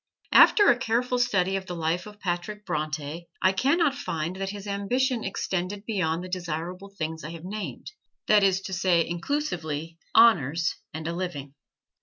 [0.31, 4.49] After a careful study of the life of Patrick Bronte I can not find that
[4.49, 7.91] his ambition extended beyond the desirable things I have named
[8.25, 11.53] that is to say, inclusively, honors and a living.